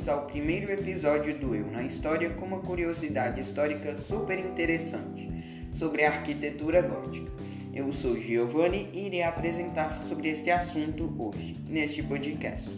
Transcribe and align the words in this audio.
bem-vindos 0.00 0.08
ao 0.08 0.26
primeiro 0.26 0.72
episódio 0.72 1.34
do 1.36 1.54
Eu 1.54 1.70
na 1.70 1.82
História 1.82 2.30
com 2.30 2.46
uma 2.46 2.60
curiosidade 2.60 3.38
histórica 3.38 3.94
super 3.94 4.38
interessante 4.38 5.28
sobre 5.72 6.04
a 6.04 6.08
arquitetura 6.08 6.80
gótica. 6.80 7.30
Eu 7.74 7.92
sou 7.92 8.16
Giovanni 8.16 8.88
e 8.94 9.06
irei 9.06 9.22
apresentar 9.22 10.02
sobre 10.02 10.30
esse 10.30 10.50
assunto 10.50 11.12
hoje, 11.18 11.54
neste 11.68 12.02
podcast. 12.02 12.70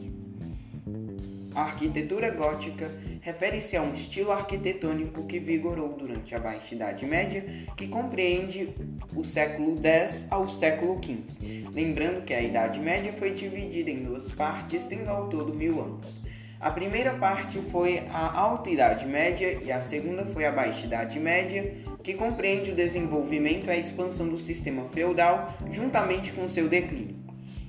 A 1.55 1.63
arquitetura 1.63 2.29
gótica 2.31 2.91
refere-se 3.21 3.77
a 3.77 3.83
um 3.83 3.95
estilo 3.95 4.33
arquitetônico 4.33 5.25
que 5.27 5.39
vigorou 5.39 5.91
durante 5.91 6.35
a 6.35 6.41
Baixa 6.41 6.75
Idade 6.75 7.07
Média, 7.07 7.45
que 7.77 7.87
compreende 7.87 8.75
o 9.15 9.23
século 9.23 9.79
X 9.81 10.27
ao 10.29 10.49
século 10.49 10.99
XV. 11.01 11.69
Lembrando 11.73 12.25
que 12.25 12.35
a 12.35 12.43
Idade 12.43 12.81
Média 12.81 13.13
foi 13.13 13.31
dividida 13.31 13.91
em 13.91 14.03
duas 14.03 14.33
partes, 14.33 14.87
tendo 14.87 15.09
ao 15.09 15.29
todo 15.29 15.55
mil 15.55 15.81
anos. 15.81 16.32
A 16.63 16.71
primeira 16.71 17.15
parte 17.15 17.59
foi 17.59 18.05
a 18.15 18.39
Alta 18.39 18.71
Idade 18.71 19.05
Média 19.05 19.59
e 19.65 19.73
a 19.73 19.81
segunda 19.81 20.25
foi 20.25 20.45
a 20.45 20.53
Baixa 20.53 20.87
Idade 20.87 21.19
Média, 21.19 21.75
que 22.05 22.15
compreende 22.15 22.71
o 22.71 22.75
desenvolvimento 22.77 23.67
e 23.67 23.71
a 23.71 23.77
expansão 23.77 24.29
do 24.29 24.39
sistema 24.39 24.85
feudal 24.85 25.53
juntamente 25.69 26.31
com 26.31 26.49
seu 26.49 26.69
declínio. 26.69 27.17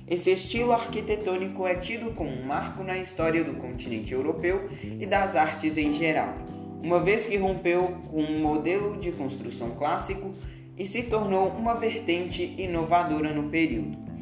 Esse 0.06 0.30
estilo 0.30 0.70
arquitetônico 0.70 1.66
é 1.66 1.74
tido 1.74 2.12
como 2.12 2.30
um 2.30 2.46
marco 2.46 2.84
na 2.84 2.96
história 2.96 3.42
do 3.42 3.54
continente 3.54 4.14
europeu 4.14 4.68
e 4.84 5.04
das 5.04 5.34
artes 5.34 5.76
em 5.76 5.92
geral, 5.92 6.32
uma 6.80 7.00
vez 7.00 7.26
que 7.26 7.36
rompeu 7.36 7.96
com 8.12 8.22
um 8.22 8.38
modelo 8.38 8.96
de 8.98 9.10
construção 9.10 9.70
clássico 9.70 10.32
e 10.78 10.86
se 10.86 11.02
tornou 11.02 11.48
uma 11.48 11.74
vertente 11.74 12.54
inovadora 12.56 13.34
no 13.34 13.50
período. 13.50 14.13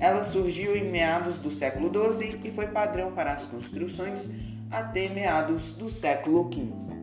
Ela 0.00 0.22
surgiu 0.22 0.74
em 0.74 0.90
meados 0.90 1.38
do 1.38 1.50
século 1.50 1.90
XII 1.92 2.40
e 2.42 2.50
foi 2.50 2.68
padrão 2.68 3.12
para 3.12 3.32
as 3.32 3.44
construções 3.44 4.30
até 4.70 5.10
meados 5.10 5.74
do 5.74 5.90
século 5.90 6.50
XV. 6.50 6.98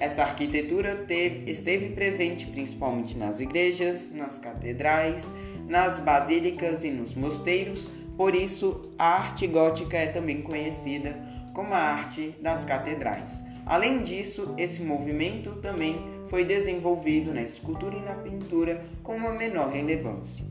Essa 0.00 0.24
arquitetura 0.24 0.96
teve, 1.06 1.50
esteve 1.50 1.90
presente 1.90 2.46
principalmente 2.46 3.16
nas 3.16 3.40
igrejas, 3.40 4.12
nas 4.12 4.38
catedrais, 4.38 5.34
nas 5.68 6.00
basílicas 6.00 6.84
e 6.84 6.90
nos 6.90 7.14
mosteiros, 7.14 7.90
por 8.16 8.34
isso 8.34 8.92
a 8.98 9.22
arte 9.22 9.46
gótica 9.46 9.96
é 9.96 10.06
também 10.06 10.42
conhecida 10.42 11.16
como 11.54 11.72
a 11.72 11.78
arte 11.78 12.34
das 12.42 12.64
catedrais. 12.64 13.44
Além 13.64 14.02
disso, 14.02 14.54
esse 14.58 14.82
movimento 14.82 15.52
também 15.56 15.98
foi 16.26 16.44
desenvolvido 16.44 17.32
na 17.32 17.42
escultura 17.42 17.96
e 17.96 18.02
na 18.02 18.14
pintura 18.16 18.82
com 19.02 19.16
uma 19.16 19.32
menor 19.32 19.70
relevância. 19.70 20.44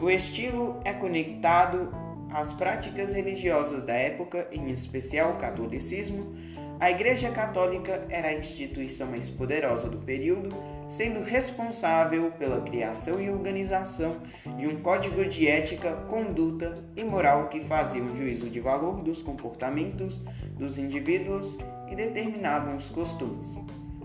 O 0.00 0.10
estilo 0.10 0.78
é 0.84 0.92
conectado 0.92 1.90
às 2.30 2.52
práticas 2.52 3.14
religiosas 3.14 3.84
da 3.84 3.94
época, 3.94 4.46
em 4.52 4.68
especial 4.68 5.32
o 5.32 5.36
catolicismo, 5.36 6.34
a 6.78 6.90
Igreja 6.90 7.30
Católica 7.30 8.06
era 8.10 8.28
a 8.28 8.34
instituição 8.34 9.06
mais 9.06 9.30
poderosa 9.30 9.88
do 9.88 9.96
período, 9.96 10.54
sendo 10.86 11.22
responsável 11.22 12.30
pela 12.32 12.60
criação 12.60 13.18
e 13.18 13.30
organização 13.30 14.18
de 14.58 14.66
um 14.66 14.78
código 14.80 15.24
de 15.24 15.48
ética, 15.48 15.94
conduta 16.08 16.84
e 16.94 17.02
moral 17.02 17.48
que 17.48 17.60
fazia 17.60 18.02
um 18.02 18.14
juízo 18.14 18.50
de 18.50 18.60
valor 18.60 19.02
dos 19.02 19.22
comportamentos 19.22 20.20
dos 20.58 20.76
indivíduos 20.76 21.56
e 21.90 21.96
determinavam 21.96 22.76
os 22.76 22.90
costumes. 22.90 23.58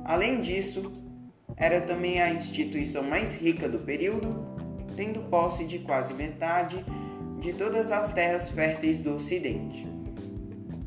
Além 0.05 0.39
disso, 0.39 0.93
era 1.57 1.81
também 1.81 2.21
a 2.21 2.33
instituição 2.33 3.03
mais 3.03 3.35
rica 3.35 3.67
do 3.67 3.79
período, 3.79 4.50
tendo 5.01 5.23
posse 5.23 5.65
de 5.65 5.79
quase 5.79 6.13
metade 6.13 6.85
de 7.39 7.53
todas 7.53 7.91
as 7.91 8.11
terras 8.11 8.51
férteis 8.51 8.99
do 8.99 9.15
Ocidente. 9.15 9.87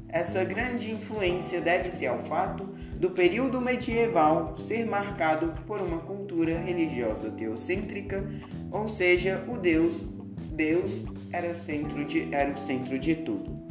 Essa 0.08 0.44
grande 0.44 0.92
influência 0.92 1.60
deve-se 1.60 2.06
ao 2.06 2.16
fato 2.16 2.62
do 2.94 3.10
período 3.10 3.60
medieval 3.60 4.56
ser 4.56 4.86
marcado 4.86 5.52
por 5.66 5.80
uma 5.80 5.98
cultura 5.98 6.56
religiosa 6.56 7.32
teocêntrica, 7.32 8.24
ou 8.70 8.86
seja, 8.86 9.44
o 9.48 9.56
Deus, 9.58 10.06
Deus 10.52 11.06
era, 11.32 11.52
centro 11.52 12.04
de, 12.04 12.32
era 12.32 12.52
o 12.52 12.56
centro 12.56 12.96
de 12.96 13.16
tudo. 13.16 13.66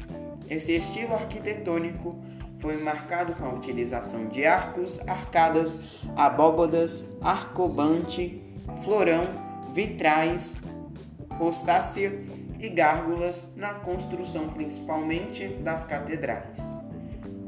Esse 0.50 0.75
estilo 0.75 1.14
arquitetônico 1.14 2.22
foi 2.58 2.75
marcado 2.75 3.34
com 3.36 3.46
a 3.46 3.54
utilização 3.54 4.28
de 4.28 4.46
arcos, 4.46 5.00
arcadas, 5.08 6.02
abóbodas, 6.18 7.14
arcobante, 7.22 8.44
florão, 8.84 9.43
vitrais, 9.74 10.56
rosácea 11.32 12.12
e 12.60 12.70
gárgulas 12.70 13.54
na 13.58 13.74
construção 13.74 14.48
principalmente 14.50 15.48
das 15.48 15.86
catedrais. 15.86 16.60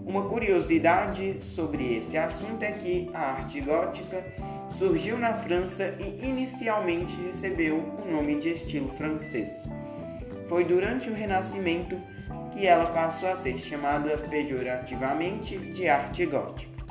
Uma 0.05 0.23
curiosidade 0.25 1.43
sobre 1.43 1.95
esse 1.95 2.17
assunto 2.17 2.63
é 2.63 2.71
que 2.71 3.09
a 3.13 3.19
arte 3.19 3.61
gótica 3.61 4.23
surgiu 4.69 5.17
na 5.17 5.33
França 5.33 5.95
e 5.99 6.27
inicialmente 6.27 7.15
recebeu 7.25 7.77
o 7.77 8.11
nome 8.11 8.35
de 8.35 8.49
estilo 8.49 8.89
francês. 8.89 9.67
Foi 10.47 10.63
durante 10.63 11.09
o 11.09 11.13
Renascimento 11.13 11.99
que 12.51 12.67
ela 12.67 12.87
passou 12.87 13.29
a 13.29 13.35
ser 13.35 13.57
chamada 13.57 14.17
pejorativamente 14.17 15.57
de 15.57 15.87
arte 15.89 16.25
gótica. 16.25 16.83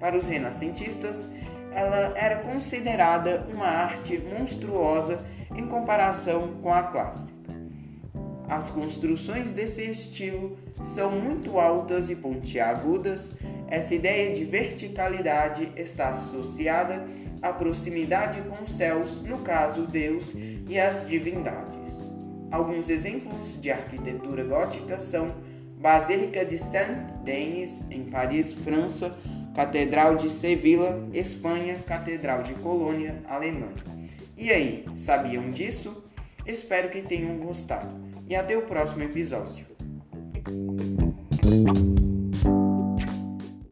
Para 0.00 0.16
os 0.16 0.26
renascentistas, 0.26 1.32
ela 1.74 2.12
era 2.16 2.36
considerada 2.36 3.46
uma 3.52 3.66
arte 3.66 4.18
monstruosa 4.18 5.24
em 5.54 5.66
comparação 5.66 6.54
com 6.62 6.72
a 6.72 6.82
clássica. 6.82 7.52
As 8.48 8.70
construções 8.70 9.52
desse 9.52 9.82
estilo 9.82 10.58
são 10.82 11.10
muito 11.10 11.58
altas 11.58 12.10
e 12.10 12.16
pontiagudas. 12.16 13.36
Essa 13.68 13.94
ideia 13.94 14.34
de 14.34 14.44
verticalidade 14.44 15.72
está 15.76 16.10
associada 16.10 17.06
à 17.40 17.52
proximidade 17.52 18.42
com 18.42 18.62
os 18.62 18.72
céus, 18.72 19.22
no 19.22 19.38
caso 19.38 19.86
Deus 19.86 20.34
e 20.68 20.78
as 20.78 21.08
divindades. 21.08 22.10
Alguns 22.50 22.90
exemplos 22.90 23.60
de 23.60 23.70
arquitetura 23.70 24.44
gótica 24.44 24.98
são 24.98 25.34
Basílica 25.80 26.44
de 26.44 26.58
Saint-Denis, 26.58 27.86
em 27.90 28.04
Paris, 28.04 28.52
França, 28.52 29.16
Catedral 29.54 30.16
de 30.16 30.30
Sevilla, 30.30 31.06
Espanha, 31.12 31.78
Catedral 31.86 32.42
de 32.42 32.54
Colônia, 32.54 33.20
Alemanha. 33.28 33.82
E 34.36 34.50
aí, 34.50 34.84
sabiam 34.96 35.50
disso? 35.50 36.04
Espero 36.46 36.88
que 36.88 37.02
tenham 37.02 37.36
gostado 37.38 37.90
e 38.28 38.34
até 38.34 38.56
o 38.56 38.62
próximo 38.62 39.04
episódio. 39.04 39.66